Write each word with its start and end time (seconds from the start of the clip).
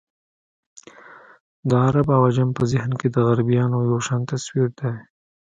د 1.69 1.71
عرب 1.85 2.07
او 2.15 2.21
عجم 2.29 2.49
په 2.57 2.63
ذهن 2.71 2.91
کې 2.99 3.07
د 3.11 3.17
غربیانو 3.27 3.77
یو 3.89 3.99
شان 4.07 4.21
تصویر 4.31 4.67
دی. 4.79 4.91